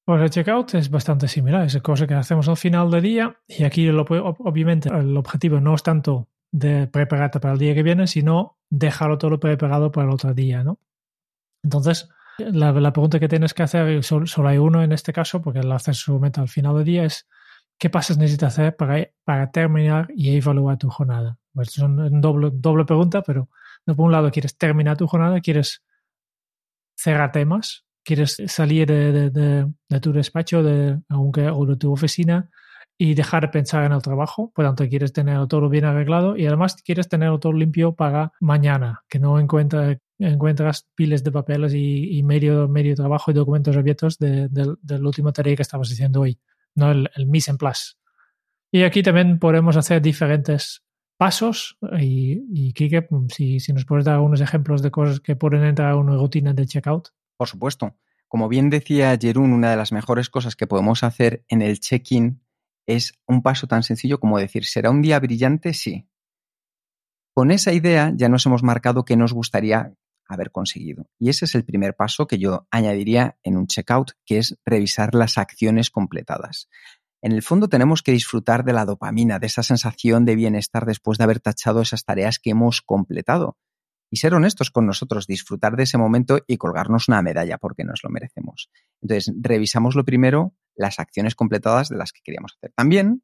Pues 0.04 0.20
el 0.20 0.30
checkout 0.30 0.74
es 0.74 0.90
bastante 0.90 1.28
similar, 1.28 1.64
es 1.64 1.80
cosa 1.80 2.06
que 2.06 2.14
hacemos 2.14 2.48
al 2.48 2.58
final 2.58 2.90
del 2.90 3.02
día 3.02 3.40
y 3.48 3.64
aquí 3.64 3.88
obviamente 3.88 4.90
el 4.90 5.16
objetivo 5.16 5.60
no 5.60 5.74
es 5.74 5.82
tanto 5.82 6.28
de 6.52 6.86
prepararte 6.86 7.40
para 7.40 7.54
el 7.54 7.58
día 7.58 7.74
que 7.74 7.82
viene, 7.82 8.06
sino 8.06 8.58
dejarlo 8.68 9.18
todo 9.18 9.40
preparado 9.40 9.90
para 9.90 10.06
el 10.06 10.12
otro 10.12 10.34
día, 10.34 10.62
¿no? 10.62 10.78
Entonces, 11.62 12.08
la, 12.38 12.92
pregunta 12.92 13.18
que 13.18 13.28
tienes 13.28 13.54
que 13.54 13.62
hacer, 13.62 14.04
solo, 14.04 14.48
hay 14.48 14.58
uno 14.58 14.82
en 14.82 14.92
este 14.92 15.12
caso, 15.12 15.40
porque 15.40 15.62
lo 15.62 15.74
haces 15.74 15.96
solamente 15.96 16.40
al 16.40 16.48
final 16.48 16.76
del 16.76 16.84
día, 16.84 17.04
es 17.04 17.26
¿qué 17.78 17.90
pasos 17.90 18.18
necesitas 18.18 18.52
hacer 18.52 18.76
para, 18.76 19.08
para 19.24 19.50
terminar 19.50 20.08
y 20.14 20.36
evaluar 20.36 20.76
tu 20.76 20.90
jornada? 20.90 21.38
Pues 21.52 21.68
es 21.68 21.78
una 21.78 22.08
doble, 22.10 22.50
doble 22.52 22.84
pregunta, 22.84 23.22
pero 23.22 23.48
por 23.86 24.00
un 24.00 24.12
lado 24.12 24.30
quieres 24.30 24.56
terminar 24.58 24.96
tu 24.96 25.06
jornada, 25.06 25.40
quieres 25.40 25.82
cerrar 26.96 27.32
temas, 27.32 27.84
quieres 28.04 28.36
salir 28.46 28.86
de, 28.86 30.00
tu 30.00 30.12
despacho 30.12 30.62
de, 30.62 31.00
aunque, 31.08 31.48
o 31.48 31.66
de 31.66 31.76
tu 31.76 31.92
oficina 31.92 32.50
y 32.96 33.14
dejar 33.14 33.42
de 33.42 33.48
pensar 33.48 33.84
en 33.84 33.92
el 33.92 34.02
trabajo. 34.02 34.52
Por 34.54 34.64
tanto, 34.64 34.86
quieres 34.88 35.12
tener 35.12 35.46
todo 35.48 35.68
bien 35.68 35.84
arreglado 35.84 36.36
y 36.36 36.46
además 36.46 36.76
quieres 36.84 37.08
tener 37.08 37.36
todo 37.40 37.52
limpio 37.52 37.94
para 37.94 38.32
mañana, 38.40 39.02
que 39.08 39.18
no 39.18 39.40
encuentra, 39.40 39.98
encuentras 40.18 40.86
piles 40.94 41.24
de 41.24 41.32
papeles 41.32 41.72
y, 41.74 42.22
medio, 42.22 42.68
medio 42.68 42.94
trabajo 42.94 43.30
y 43.30 43.34
documentos 43.34 43.76
abiertos 43.76 44.18
de, 44.18 44.48
la 44.52 44.98
última 44.98 45.32
tarea 45.32 45.56
que 45.56 45.62
estabas 45.62 45.90
haciendo 45.90 46.20
hoy, 46.20 46.38
no 46.76 46.92
el, 46.92 47.10
el 47.16 47.28
en 47.48 47.56
place. 47.56 47.94
Y 48.70 48.82
aquí 48.82 49.02
también 49.02 49.38
podemos 49.38 49.76
hacer 49.76 50.02
diferentes 50.02 50.83
pasos 51.24 51.78
y, 51.98 52.44
y 52.52 52.74
Kike, 52.74 53.08
si, 53.34 53.58
si 53.58 53.72
nos 53.72 53.86
puedes 53.86 54.04
dar 54.04 54.16
algunos 54.16 54.42
ejemplos 54.42 54.82
de 54.82 54.90
cosas 54.90 55.20
que 55.20 55.36
pueden 55.36 55.64
entrar 55.64 55.92
a 55.92 55.96
una 55.96 56.16
rutina 56.16 56.52
de 56.52 56.66
checkout. 56.66 57.14
Por 57.38 57.48
supuesto. 57.48 57.96
Como 58.28 58.46
bien 58.46 58.68
decía 58.68 59.16
Jerún, 59.18 59.54
una 59.54 59.70
de 59.70 59.76
las 59.78 59.90
mejores 59.90 60.28
cosas 60.28 60.54
que 60.54 60.66
podemos 60.66 61.02
hacer 61.02 61.42
en 61.48 61.62
el 61.62 61.80
check-in 61.80 62.42
es 62.86 63.14
un 63.26 63.40
paso 63.40 63.66
tan 63.66 63.82
sencillo 63.82 64.20
como 64.20 64.38
decir, 64.38 64.66
¿será 64.66 64.90
un 64.90 65.00
día 65.00 65.18
brillante? 65.18 65.72
Sí. 65.72 66.06
Con 67.32 67.50
esa 67.50 67.72
idea 67.72 68.12
ya 68.14 68.28
nos 68.28 68.44
hemos 68.44 68.62
marcado 68.62 69.06
qué 69.06 69.16
nos 69.16 69.32
gustaría 69.32 69.94
haber 70.28 70.50
conseguido. 70.50 71.06
Y 71.18 71.30
ese 71.30 71.46
es 71.46 71.54
el 71.54 71.64
primer 71.64 71.96
paso 71.96 72.26
que 72.26 72.36
yo 72.36 72.68
añadiría 72.70 73.38
en 73.42 73.56
un 73.56 73.66
checkout, 73.66 74.10
que 74.26 74.36
es 74.36 74.58
revisar 74.66 75.14
las 75.14 75.38
acciones 75.38 75.88
completadas. 75.88 76.68
En 77.24 77.32
el 77.32 77.42
fondo 77.42 77.68
tenemos 77.68 78.02
que 78.02 78.12
disfrutar 78.12 78.66
de 78.66 78.74
la 78.74 78.84
dopamina, 78.84 79.38
de 79.38 79.46
esa 79.46 79.62
sensación 79.62 80.26
de 80.26 80.36
bienestar 80.36 80.84
después 80.84 81.16
de 81.16 81.24
haber 81.24 81.40
tachado 81.40 81.80
esas 81.80 82.04
tareas 82.04 82.38
que 82.38 82.50
hemos 82.50 82.82
completado 82.82 83.56
y 84.10 84.18
ser 84.18 84.34
honestos 84.34 84.70
con 84.70 84.84
nosotros, 84.84 85.26
disfrutar 85.26 85.74
de 85.74 85.84
ese 85.84 85.96
momento 85.96 86.40
y 86.46 86.58
colgarnos 86.58 87.08
una 87.08 87.22
medalla 87.22 87.56
porque 87.56 87.82
nos 87.82 88.04
lo 88.04 88.10
merecemos. 88.10 88.68
Entonces, 89.00 89.34
revisamos 89.40 89.94
lo 89.94 90.04
primero 90.04 90.54
las 90.76 90.98
acciones 90.98 91.34
completadas 91.34 91.88
de 91.88 91.96
las 91.96 92.12
que 92.12 92.20
queríamos 92.22 92.56
hacer. 92.58 92.74
También 92.76 93.22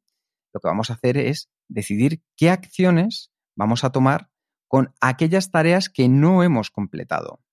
lo 0.51 0.59
que 0.61 0.67
vamos 0.67 0.89
a 0.89 0.93
hacer 0.93 1.17
es 1.17 1.51
decidir 1.67 2.23
qué 2.35 2.49
acciones 2.49 3.31
vamos 3.55 3.83
a 3.83 3.91
tomar 3.91 4.31
con 4.67 4.95
aquellas 4.99 5.51
tareas 5.51 5.89
que 5.89 6.09
no 6.09 6.41
hemos 6.41 6.71
completado. 6.71 7.43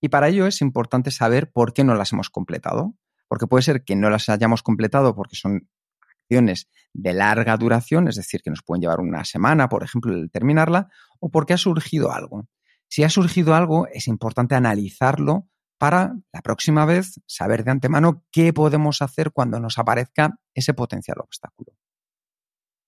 Y 0.00 0.08
para 0.08 0.28
ello 0.28 0.46
es 0.46 0.62
importante 0.62 1.10
saber 1.10 1.52
por 1.52 1.74
qué 1.74 1.84
no 1.84 1.94
las 1.94 2.14
hemos 2.14 2.30
completado, 2.30 2.96
porque 3.34 3.48
puede 3.48 3.64
ser 3.64 3.82
que 3.82 3.96
no 3.96 4.10
las 4.10 4.28
hayamos 4.28 4.62
completado 4.62 5.16
porque 5.16 5.34
son 5.34 5.68
acciones 6.00 6.68
de 6.92 7.12
larga 7.14 7.56
duración, 7.56 8.06
es 8.06 8.14
decir, 8.14 8.42
que 8.42 8.50
nos 8.50 8.62
pueden 8.62 8.82
llevar 8.82 9.00
una 9.00 9.24
semana, 9.24 9.68
por 9.68 9.82
ejemplo, 9.82 10.14
el 10.14 10.30
terminarla, 10.30 10.88
o 11.18 11.30
porque 11.32 11.52
ha 11.52 11.56
surgido 11.56 12.12
algo. 12.12 12.46
Si 12.88 13.02
ha 13.02 13.10
surgido 13.10 13.56
algo, 13.56 13.88
es 13.88 14.06
importante 14.06 14.54
analizarlo 14.54 15.48
para 15.78 16.14
la 16.32 16.42
próxima 16.42 16.84
vez 16.84 17.20
saber 17.26 17.64
de 17.64 17.72
antemano 17.72 18.24
qué 18.30 18.52
podemos 18.52 19.02
hacer 19.02 19.32
cuando 19.32 19.58
nos 19.58 19.80
aparezca 19.80 20.38
ese 20.54 20.72
potencial 20.72 21.16
obstáculo. 21.18 21.72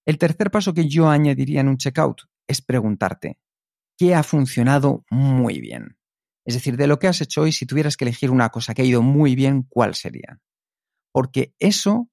El 0.04 0.16
tercer 0.16 0.52
paso 0.52 0.74
que 0.74 0.86
yo 0.86 1.08
añadiría 1.08 1.60
en 1.60 1.70
un 1.70 1.76
checkout 1.76 2.22
es 2.46 2.62
preguntarte, 2.62 3.40
¿qué 3.98 4.14
ha 4.14 4.22
funcionado 4.22 5.04
muy 5.10 5.60
bien? 5.60 5.98
Es 6.46 6.54
decir, 6.54 6.76
de 6.76 6.86
lo 6.86 7.00
que 7.00 7.08
has 7.08 7.20
hecho 7.20 7.42
hoy, 7.42 7.50
si 7.50 7.66
tuvieras 7.66 7.96
que 7.96 8.04
elegir 8.04 8.30
una 8.30 8.50
cosa 8.50 8.72
que 8.72 8.82
ha 8.82 8.84
ido 8.84 9.02
muy 9.02 9.34
bien, 9.34 9.64
¿cuál 9.68 9.96
sería? 9.96 10.40
Porque 11.10 11.52
eso 11.58 12.08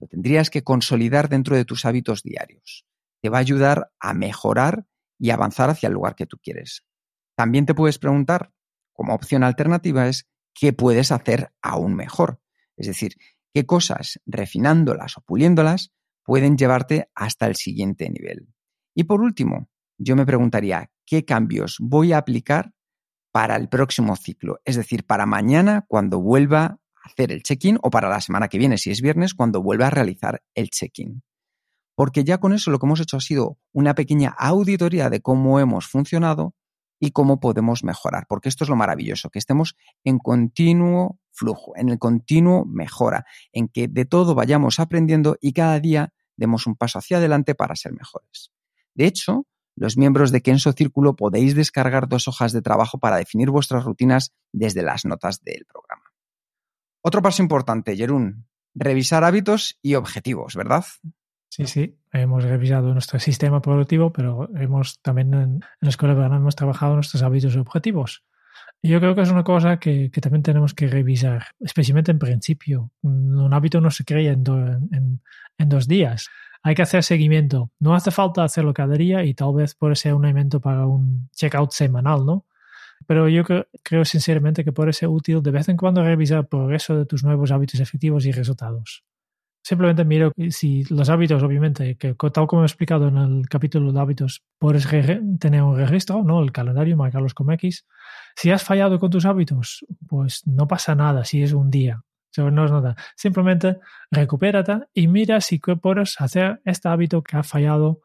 lo 0.00 0.08
tendrías 0.08 0.50
que 0.50 0.64
consolidar 0.64 1.28
dentro 1.28 1.56
de 1.56 1.64
tus 1.64 1.84
hábitos 1.84 2.24
diarios. 2.24 2.84
Te 3.22 3.28
va 3.28 3.38
a 3.38 3.42
ayudar 3.42 3.92
a 4.00 4.12
mejorar 4.12 4.86
y 5.18 5.30
avanzar 5.30 5.70
hacia 5.70 5.86
el 5.86 5.92
lugar 5.92 6.16
que 6.16 6.26
tú 6.26 6.36
quieres. 6.42 6.84
También 7.36 7.64
te 7.64 7.74
puedes 7.74 7.98
preguntar, 7.98 8.52
como 8.92 9.14
opción 9.14 9.44
alternativa, 9.44 10.08
es 10.08 10.28
qué 10.52 10.72
puedes 10.72 11.12
hacer 11.12 11.52
aún 11.62 11.94
mejor. 11.94 12.40
Es 12.76 12.88
decir, 12.88 13.14
qué 13.54 13.66
cosas, 13.66 14.20
refinándolas 14.26 15.16
o 15.16 15.20
puliéndolas, 15.20 15.92
pueden 16.24 16.58
llevarte 16.58 17.08
hasta 17.14 17.46
el 17.46 17.54
siguiente 17.54 18.10
nivel. 18.10 18.48
Y 18.94 19.04
por 19.04 19.20
último, 19.20 19.70
yo 19.96 20.16
me 20.16 20.26
preguntaría, 20.26 20.90
¿qué 21.06 21.24
cambios 21.24 21.76
voy 21.78 22.12
a 22.12 22.18
aplicar 22.18 22.72
para 23.36 23.56
el 23.56 23.68
próximo 23.68 24.16
ciclo? 24.16 24.60
Es 24.64 24.76
decir, 24.76 25.04
para 25.04 25.26
mañana 25.26 25.84
cuando 25.88 26.22
vuelva 26.22 26.64
a 26.64 26.78
hacer 27.04 27.32
el 27.32 27.42
check-in 27.42 27.78
o 27.82 27.90
para 27.90 28.08
la 28.08 28.22
semana 28.22 28.48
que 28.48 28.56
viene, 28.56 28.78
si 28.78 28.90
es 28.90 29.02
viernes, 29.02 29.34
cuando 29.34 29.60
vuelva 29.60 29.88
a 29.88 29.90
realizar 29.90 30.42
el 30.54 30.70
check-in. 30.70 31.22
Porque 31.94 32.24
ya 32.24 32.38
con 32.38 32.54
eso 32.54 32.70
lo 32.70 32.78
que 32.78 32.86
hemos 32.86 32.98
hecho 32.98 33.18
ha 33.18 33.20
sido 33.20 33.58
una 33.74 33.94
pequeña 33.94 34.30
auditoría 34.30 35.10
de 35.10 35.20
cómo 35.20 35.60
hemos 35.60 35.86
funcionado 35.86 36.54
y 36.98 37.10
cómo 37.10 37.38
podemos 37.38 37.84
mejorar, 37.84 38.24
porque 38.26 38.48
esto 38.48 38.64
es 38.64 38.70
lo 38.70 38.76
maravilloso, 38.76 39.28
que 39.28 39.38
estemos 39.38 39.76
en 40.02 40.16
continuo 40.18 41.18
flujo, 41.30 41.76
en 41.76 41.90
el 41.90 41.98
continuo 41.98 42.64
mejora, 42.64 43.26
en 43.52 43.68
que 43.68 43.86
de 43.86 44.06
todo 44.06 44.34
vayamos 44.34 44.80
aprendiendo 44.80 45.36
y 45.42 45.52
cada 45.52 45.78
día 45.78 46.14
demos 46.38 46.66
un 46.66 46.74
paso 46.74 47.00
hacia 47.00 47.18
adelante 47.18 47.54
para 47.54 47.76
ser 47.76 47.92
mejores. 47.92 48.50
De 48.94 49.04
hecho, 49.04 49.46
los 49.76 49.96
miembros 49.96 50.32
de 50.32 50.42
Kenso 50.42 50.72
Círculo 50.72 51.14
podéis 51.14 51.54
descargar 51.54 52.08
dos 52.08 52.28
hojas 52.28 52.52
de 52.52 52.62
trabajo 52.62 52.98
para 52.98 53.16
definir 53.16 53.50
vuestras 53.50 53.84
rutinas 53.84 54.32
desde 54.52 54.82
las 54.82 55.04
notas 55.04 55.42
del 55.42 55.64
programa. 55.66 56.02
Otro 57.02 57.22
paso 57.22 57.42
importante, 57.42 57.96
Jerún, 57.96 58.46
revisar 58.74 59.22
hábitos 59.22 59.78
y 59.82 59.94
objetivos, 59.94 60.56
¿verdad? 60.56 60.84
Sí, 61.48 61.66
sí, 61.66 61.98
hemos 62.12 62.44
revisado 62.44 62.92
nuestro 62.92 63.18
sistema 63.18 63.62
productivo, 63.62 64.12
pero 64.12 64.48
hemos 64.56 65.00
también 65.00 65.32
en, 65.34 65.60
la 65.80 65.88
escuela 65.88 66.14
de 66.14 66.20
verano 66.20 66.36
hemos 66.36 66.56
trabajado 66.56 66.94
nuestros 66.94 67.22
hábitos 67.22 67.54
y 67.54 67.58
objetivos. 67.58 68.24
Y 68.82 68.90
yo 68.90 69.00
creo 69.00 69.14
que 69.14 69.22
es 69.22 69.30
una 69.30 69.44
cosa 69.44 69.78
que, 69.78 70.10
también 70.20 70.42
tenemos 70.42 70.74
que 70.74 70.86
revisar, 70.86 71.46
especialmente 71.60 72.10
en 72.10 72.18
principio. 72.18 72.92
Un 73.02 73.52
hábito 73.52 73.80
no 73.80 73.90
se 73.90 74.04
crea 74.04 74.32
en, 74.32 74.42
dos 75.58 75.88
días. 75.88 76.28
Hay 76.66 76.74
que 76.74 76.82
hacer 76.82 77.04
seguimiento. 77.04 77.70
No 77.78 77.94
hace 77.94 78.10
falta 78.10 78.42
hacerlo 78.42 78.74
cada 78.74 78.96
día 78.96 79.22
y 79.22 79.34
tal 79.34 79.54
vez 79.54 79.76
puede 79.76 79.94
ser 79.94 80.14
un 80.14 80.24
evento 80.24 80.58
para 80.60 80.84
un 80.84 81.30
checkout 81.30 81.70
semanal, 81.70 82.26
¿no? 82.26 82.44
Pero 83.06 83.28
yo 83.28 83.44
creo, 83.84 84.04
sinceramente 84.04 84.64
que 84.64 84.72
puede 84.72 84.92
ser 84.92 85.08
útil 85.08 85.44
de 85.44 85.52
vez 85.52 85.68
en 85.68 85.76
cuando 85.76 86.02
revisar 86.02 86.38
el 86.38 86.46
progreso 86.46 86.96
de 86.98 87.06
tus 87.06 87.22
nuevos 87.22 87.52
hábitos 87.52 87.78
efectivos 87.78 88.26
y 88.26 88.32
resultados. 88.32 89.04
Simplemente 89.62 90.04
miro 90.04 90.32
si 90.50 90.82
los 90.92 91.08
hábitos, 91.08 91.40
obviamente, 91.40 91.96
que 91.98 92.14
tal 92.14 92.48
como 92.48 92.62
he 92.62 92.66
explicado 92.66 93.06
en 93.06 93.16
el 93.16 93.48
capítulo 93.48 93.92
de 93.92 94.00
hábitos, 94.00 94.42
puedes 94.58 94.88
tener 95.38 95.62
un 95.62 95.76
registro, 95.76 96.24
¿no? 96.24 96.42
El 96.42 96.50
calendario, 96.50 96.96
marcarlos 96.96 97.32
como 97.32 97.52
X. 97.52 97.86
Si 98.34 98.50
has 98.50 98.64
fallado 98.64 98.98
con 98.98 99.10
tus 99.10 99.24
hábitos, 99.24 99.86
pues 100.08 100.44
no 100.48 100.66
pasa 100.66 100.96
nada 100.96 101.24
si 101.24 101.44
es 101.44 101.52
un 101.52 101.70
día. 101.70 102.02
No 102.38 102.64
es 102.64 102.70
nada. 102.70 102.96
Simplemente 103.16 103.78
recupérate 104.10 104.80
y 104.94 105.08
mira 105.08 105.40
si 105.40 105.58
puedes 105.58 106.20
hacer 106.20 106.60
este 106.64 106.88
hábito 106.88 107.22
que 107.22 107.36
ha 107.36 107.42
fallado. 107.42 108.00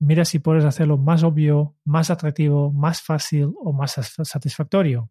Mira 0.00 0.24
si 0.24 0.38
puedes 0.38 0.64
hacerlo 0.64 0.96
más 0.96 1.24
obvio, 1.24 1.76
más 1.84 2.10
atractivo, 2.10 2.72
más 2.72 3.02
fácil 3.02 3.52
o 3.58 3.72
más 3.72 3.92
satisfactorio. 4.22 5.10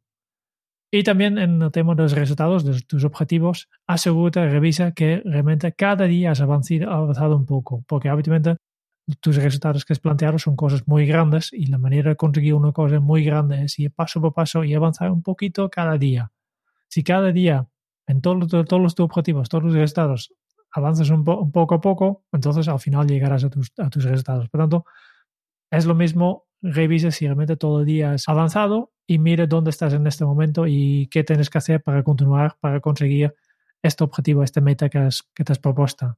Y 0.90 1.04
también 1.04 1.38
en 1.38 1.62
el 1.62 1.72
tema 1.72 1.96
de 1.96 2.04
los 2.04 2.14
resultados 2.14 2.64
de 2.64 2.80
tus 2.82 3.04
objetivos, 3.04 3.70
asegúrate, 3.88 4.48
revisa 4.48 4.94
que 4.94 5.22
realmente 5.26 5.74
cada 5.74 6.06
día 6.06 6.32
has 6.32 6.40
avanzado, 6.40 7.36
un 7.36 7.46
poco, 7.46 7.84
porque 7.88 8.08
habitualmente 8.08 8.56
tus 9.20 9.36
resultados 9.36 9.84
que 9.84 9.94
has 9.94 10.00
planteado 10.00 10.40
son 10.40 10.56
cosas 10.56 10.88
muy 10.88 11.06
grandes 11.06 11.52
y 11.52 11.66
la 11.66 11.78
manera 11.78 12.12
de 12.12 12.16
conseguir 12.16 12.54
una 12.54 12.72
cosa 12.72 13.02
muy 13.02 13.26
grande 13.26 13.64
es 13.64 13.78
ir 13.80 13.92
paso 13.92 14.22
por 14.22 14.34
paso 14.34 14.64
y 14.64 14.74
avanzar 14.74 15.12
un 15.12 15.24
poquito 15.24 15.70
cada 15.70 15.98
día. 15.98 16.32
Si 16.88 17.04
cada 17.04 17.34
día 17.34 17.68
en 18.08 18.22
todos, 18.22 18.50
todos 18.50 18.96
tus 18.96 19.04
objetivos, 19.04 19.50
todos 19.50 19.66
los 19.66 19.74
resultados, 19.74 20.34
avanzas 20.72 21.10
un, 21.10 21.24
poco 21.24 21.76
a 21.76 21.82
poco, 21.82 22.26
entonces 22.32 22.68
al 22.68 22.80
final 22.80 23.08
llegarás 23.08 23.44
a 23.44 23.50
tus, 23.50 23.72
a 23.78 23.90
tus 23.90 24.04
resultados. 24.04 24.50
Por 24.50 24.62
tanto, 24.62 24.86
es 25.72 25.86
lo 25.86 25.96
mismo 25.96 26.48
revise 26.62 27.12
si 27.12 27.26
realmente 27.26 27.56
todo 27.56 27.82
el 27.82 27.86
día 27.86 28.14
has 28.14 28.28
avanzado 28.28 28.92
y 29.06 29.20
mire 29.20 29.48
dónde 29.48 29.70
estás 29.70 29.94
en 29.94 30.08
este 30.08 30.26
momento 30.26 30.66
y 30.68 31.08
qué 31.12 31.24
tienes 31.24 31.50
que 31.50 31.60
hacer 31.60 31.84
para 31.84 32.04
continuar, 32.04 32.58
para 32.60 32.80
conseguir 32.80 33.36
este 33.84 34.04
objetivo, 34.04 34.44
esta 34.44 34.62
meta 34.62 34.90
que 34.90 35.44
te 35.44 35.52
has 35.52 35.60
propuesto. 35.60 36.18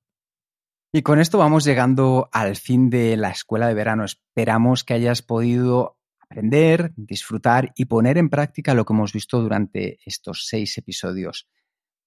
Y 0.91 1.03
con 1.03 1.19
esto 1.19 1.37
vamos 1.37 1.65
llegando 1.65 2.29
al 2.31 2.55
fin 2.55 2.89
de 2.89 3.15
la 3.15 3.29
escuela 3.29 3.67
de 3.67 3.75
verano. 3.75 4.05
Esperamos 4.05 4.83
que 4.83 4.95
hayas 4.95 5.21
podido 5.21 5.99
aprender, 6.19 6.93
disfrutar 6.95 7.71
y 7.75 7.85
poner 7.85 8.17
en 8.17 8.29
práctica 8.29 8.73
lo 8.73 8.85
que 8.85 8.93
hemos 8.93 9.13
visto 9.13 9.39
durante 9.39 9.99
estos 10.03 10.47
seis 10.47 10.75
episodios. 10.79 11.47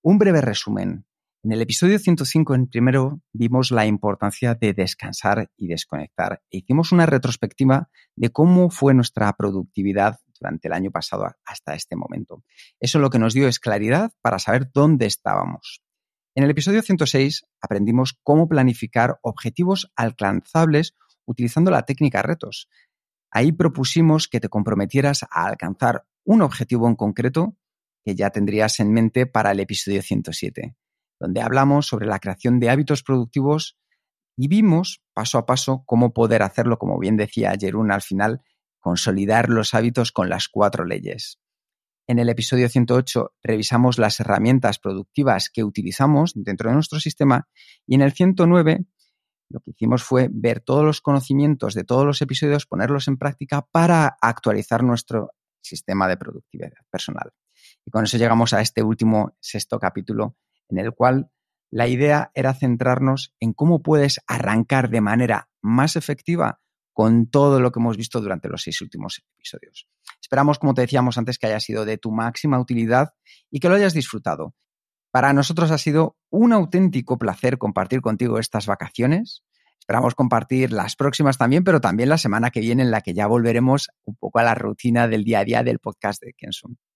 Un 0.04 0.18
breve 0.18 0.40
resumen. 0.40 1.06
En 1.44 1.52
el 1.52 1.62
episodio 1.62 1.96
105 1.96 2.56
en 2.56 2.66
primero 2.66 3.20
vimos 3.32 3.70
la 3.70 3.86
importancia 3.86 4.56
de 4.56 4.74
descansar 4.74 5.52
y 5.56 5.68
desconectar 5.68 6.42
e 6.50 6.58
hicimos 6.58 6.90
una 6.90 7.06
retrospectiva 7.06 7.88
de 8.16 8.30
cómo 8.30 8.68
fue 8.68 8.94
nuestra 8.94 9.32
productividad 9.34 10.18
durante 10.40 10.66
el 10.66 10.74
año 10.74 10.90
pasado 10.90 11.26
hasta 11.44 11.76
este 11.76 11.94
momento. 11.94 12.42
Eso 12.80 12.98
lo 12.98 13.10
que 13.10 13.20
nos 13.20 13.32
dio 13.32 13.46
es 13.46 13.60
claridad 13.60 14.10
para 14.22 14.40
saber 14.40 14.72
dónde 14.74 15.06
estábamos. 15.06 15.84
En 16.34 16.42
el 16.42 16.50
episodio 16.50 16.82
106 16.82 17.46
aprendimos 17.60 18.18
cómo 18.24 18.48
planificar 18.48 19.20
objetivos 19.22 19.92
alcanzables 19.94 20.96
utilizando 21.26 21.70
la 21.70 21.84
técnica 21.84 22.22
retos. 22.22 22.68
Ahí 23.30 23.52
propusimos 23.52 24.26
que 24.26 24.40
te 24.40 24.48
comprometieras 24.48 25.22
a 25.30 25.46
alcanzar 25.46 26.06
un 26.24 26.42
objetivo 26.42 26.88
en 26.88 26.96
concreto 26.96 27.56
que 28.04 28.14
ya 28.14 28.30
tendrías 28.30 28.80
en 28.80 28.92
mente 28.92 29.26
para 29.26 29.52
el 29.52 29.60
episodio 29.60 30.02
107 30.02 30.76
donde 31.22 31.40
hablamos 31.40 31.86
sobre 31.86 32.06
la 32.06 32.18
creación 32.18 32.58
de 32.58 32.68
hábitos 32.68 33.04
productivos 33.04 33.78
y 34.36 34.48
vimos 34.48 35.02
paso 35.14 35.38
a 35.38 35.46
paso 35.46 35.84
cómo 35.86 36.12
poder 36.12 36.42
hacerlo, 36.42 36.78
como 36.78 36.98
bien 36.98 37.16
decía 37.16 37.54
Jerún 37.58 37.92
al 37.92 38.02
final, 38.02 38.42
consolidar 38.80 39.48
los 39.48 39.72
hábitos 39.72 40.10
con 40.10 40.28
las 40.28 40.48
cuatro 40.48 40.84
leyes. 40.84 41.38
En 42.08 42.18
el 42.18 42.28
episodio 42.28 42.68
108 42.68 43.34
revisamos 43.40 43.98
las 43.98 44.18
herramientas 44.18 44.80
productivas 44.80 45.48
que 45.48 45.62
utilizamos 45.62 46.32
dentro 46.34 46.70
de 46.70 46.74
nuestro 46.74 46.98
sistema 46.98 47.48
y 47.86 47.94
en 47.94 48.00
el 48.00 48.12
109 48.12 48.84
lo 49.48 49.60
que 49.60 49.70
hicimos 49.70 50.02
fue 50.02 50.28
ver 50.32 50.60
todos 50.60 50.84
los 50.84 51.00
conocimientos 51.00 51.74
de 51.74 51.84
todos 51.84 52.04
los 52.04 52.20
episodios, 52.20 52.66
ponerlos 52.66 53.06
en 53.06 53.18
práctica 53.18 53.62
para 53.70 54.16
actualizar 54.20 54.82
nuestro 54.82 55.30
sistema 55.60 56.08
de 56.08 56.16
productividad 56.16 56.72
personal. 56.90 57.32
Y 57.84 57.90
con 57.90 58.04
eso 58.04 58.16
llegamos 58.16 58.52
a 58.52 58.60
este 58.60 58.82
último 58.82 59.36
sexto 59.40 59.78
capítulo 59.78 60.36
en 60.68 60.78
el 60.78 60.92
cual 60.92 61.30
la 61.70 61.88
idea 61.88 62.30
era 62.34 62.54
centrarnos 62.54 63.34
en 63.40 63.52
cómo 63.54 63.82
puedes 63.82 64.20
arrancar 64.26 64.90
de 64.90 65.00
manera 65.00 65.48
más 65.62 65.96
efectiva 65.96 66.60
con 66.92 67.30
todo 67.30 67.60
lo 67.60 67.72
que 67.72 67.80
hemos 67.80 67.96
visto 67.96 68.20
durante 68.20 68.48
los 68.48 68.62
seis 68.62 68.80
últimos 68.82 69.22
episodios. 69.36 69.88
Esperamos, 70.20 70.58
como 70.58 70.74
te 70.74 70.82
decíamos 70.82 71.16
antes, 71.16 71.38
que 71.38 71.46
haya 71.46 71.60
sido 71.60 71.84
de 71.84 71.96
tu 71.96 72.10
máxima 72.10 72.60
utilidad 72.60 73.14
y 73.50 73.60
que 73.60 73.68
lo 73.68 73.74
hayas 73.74 73.94
disfrutado. 73.94 74.54
Para 75.10 75.32
nosotros 75.32 75.70
ha 75.70 75.78
sido 75.78 76.16
un 76.30 76.52
auténtico 76.52 77.18
placer 77.18 77.58
compartir 77.58 78.00
contigo 78.00 78.38
estas 78.38 78.66
vacaciones. 78.66 79.42
Esperamos 79.78 80.14
compartir 80.14 80.72
las 80.72 80.96
próximas 80.96 81.38
también, 81.38 81.64
pero 81.64 81.80
también 81.80 82.08
la 82.08 82.18
semana 82.18 82.50
que 82.50 82.60
viene 82.60 82.82
en 82.82 82.90
la 82.90 83.00
que 83.00 83.14
ya 83.14 83.26
volveremos 83.26 83.88
un 84.04 84.16
poco 84.16 84.38
a 84.38 84.42
la 84.42 84.54
rutina 84.54 85.08
del 85.08 85.24
día 85.24 85.40
a 85.40 85.44
día 85.44 85.62
del 85.62 85.80
podcast 85.80 86.22
de 86.22 86.34
Kenso. 86.34 86.68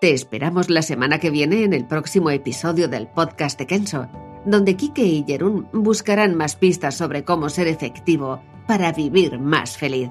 Te 0.00 0.12
esperamos 0.12 0.70
la 0.70 0.82
semana 0.82 1.18
que 1.18 1.30
viene 1.30 1.64
en 1.64 1.72
el 1.72 1.86
próximo 1.86 2.30
episodio 2.30 2.88
del 2.88 3.06
podcast 3.06 3.58
de 3.58 3.66
Kenso, 3.66 4.08
donde 4.44 4.76
Kike 4.76 5.04
y 5.04 5.24
Jerún 5.24 5.68
buscarán 5.72 6.34
más 6.36 6.56
pistas 6.56 6.96
sobre 6.96 7.24
cómo 7.24 7.48
ser 7.48 7.68
efectivo 7.68 8.42
para 8.66 8.92
vivir 8.92 9.38
más 9.38 9.78
feliz. 9.78 10.10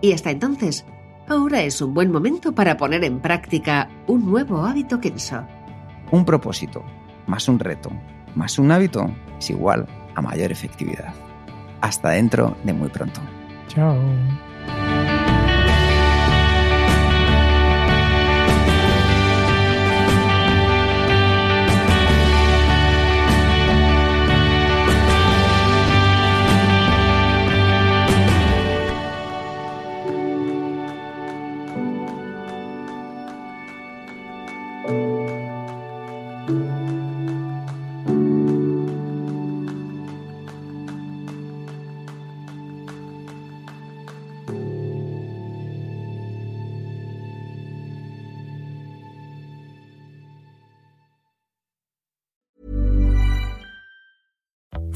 Y 0.00 0.12
hasta 0.12 0.30
entonces, 0.30 0.84
ahora 1.26 1.62
es 1.62 1.80
un 1.80 1.94
buen 1.94 2.12
momento 2.12 2.54
para 2.54 2.76
poner 2.76 3.02
en 3.02 3.20
práctica 3.20 3.90
un 4.06 4.24
nuevo 4.24 4.64
hábito 4.64 5.00
Kenso. 5.00 5.44
Un 6.12 6.24
propósito, 6.24 6.84
más 7.26 7.48
un 7.48 7.58
reto, 7.58 7.90
más 8.34 8.58
un 8.58 8.70
hábito 8.70 9.10
es 9.38 9.50
igual 9.50 9.86
a 10.14 10.22
mayor 10.22 10.52
efectividad. 10.52 11.12
Hasta 11.80 12.10
dentro 12.10 12.56
de 12.62 12.72
muy 12.72 12.88
pronto. 12.88 13.20
Chao. 13.68 13.96